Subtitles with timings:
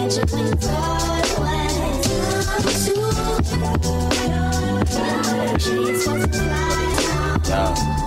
[0.00, 0.40] Yeah.
[7.50, 7.99] you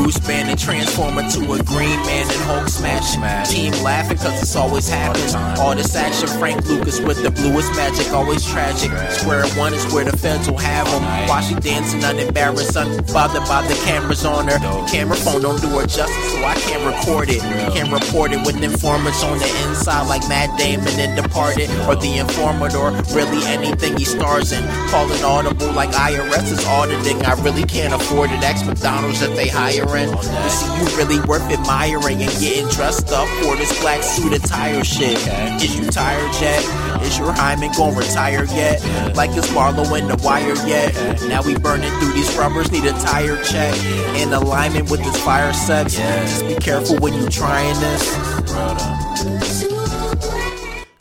[0.00, 3.50] Bruce Banner transformer to a green man and Hulk smash.
[3.50, 5.34] Team laughing cause it's always happens.
[5.60, 8.90] All this action, Frank Lucas with the bluest magic, always tragic.
[9.10, 11.02] Square one is where the feds will have him.
[11.28, 14.58] While she dancing unembarrassed, unbothered by the cameras on her.
[14.58, 17.42] The camera phone don't do her justice, so I can't record it.
[17.74, 21.68] Can't report it with informants on the inside like Matt Damon in Departed.
[21.86, 24.66] Or the informant, or really anything he stars in.
[24.88, 27.22] Calling audible like IRS is auditing.
[27.26, 28.42] I really can't afford it.
[28.42, 29.48] Ex McDonald's that they
[29.92, 30.06] You
[30.50, 35.18] see, you really worth admiring and getting dressed up for this black suit attire shit.
[35.60, 36.62] Is you tired yet?
[37.02, 38.80] Is your hymen gonna retire yet?
[39.16, 40.94] Like it's Marlo in the wire yet?
[41.28, 43.74] Now we burning through these rubbers, need a tire check.
[44.16, 45.96] In alignment with this fire sex.
[45.96, 48.14] Just be careful when you trying this.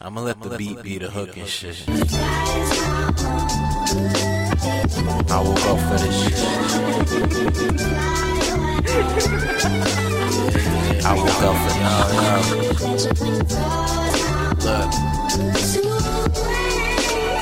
[0.01, 1.83] I'ma let the beat be the hook and shit.
[5.29, 6.39] I woke up for this shit.
[8.81, 8.87] I
[11.17, 12.07] woke up for y'all,
[15.83, 15.98] Look.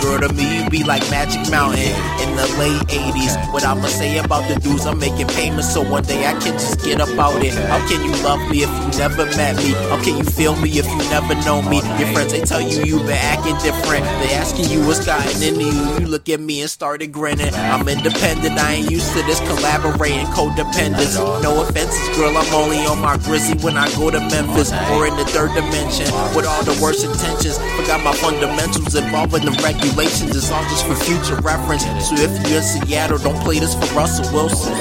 [0.01, 3.53] Girl, to me, you be like Magic Mountain in the late 80s.
[3.53, 6.83] What I'ma say about the dudes, I'm making payments so one day I can just
[6.83, 7.53] get up out it.
[7.53, 9.71] How can you love me if you never met me?
[9.89, 11.77] How can you feel me if you never know me?
[11.97, 14.05] Your friends, they tell you you been acting different.
[14.21, 15.99] They asking you what's gotten into you.
[15.99, 17.53] You look at me and started grinning.
[17.53, 21.17] I'm independent, I ain't used to this collaborating codependence.
[21.41, 25.15] No offenses, girl, I'm only on my grizzly when I go to Memphis or in
[25.17, 27.57] the third dimension with all the worst intentions.
[27.75, 29.51] Forgot my fundamentals involving the
[29.87, 30.35] regulations.
[30.35, 31.83] It's all just for future reference.
[32.07, 34.73] So if you're in Seattle, don't play this for Russell Wilson.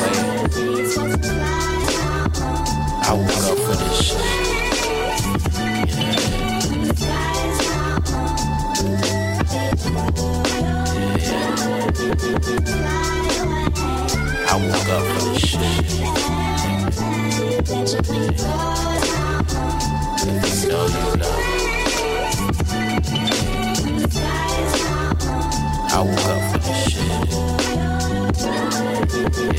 [3.02, 4.20] I woke up for this shit.
[14.48, 15.40] I woke up for this
[18.50, 18.65] shit.
[29.46, 29.52] You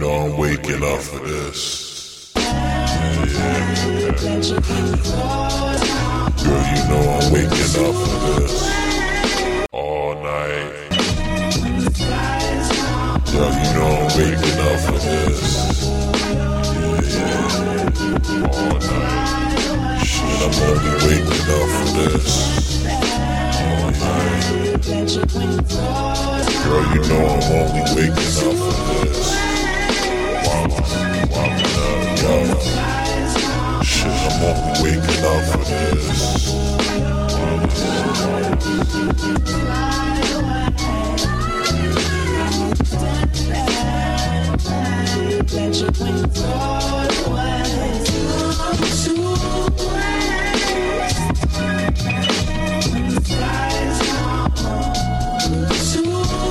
[0.00, 2.32] know I'm waking up for this.
[2.34, 2.52] Girl,
[6.72, 8.43] you know I'm waking up for this.
[14.16, 15.84] Waking up for this.
[20.40, 21.03] I'm
[45.64, 46.24] Let you